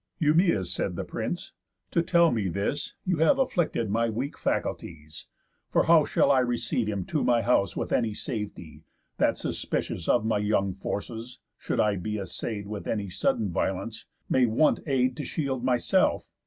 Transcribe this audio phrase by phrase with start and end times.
[0.19, 1.51] "Eumæus," said the prince,
[1.91, 5.27] "to tell me this, You have afflicted my weak faculties;
[5.69, 8.81] For how shall I receive him to my house With any safety,
[9.19, 14.47] that suspicious Of my young forces (should I be assay'd With any sudden violence) may
[14.47, 16.27] want aid To shield myself?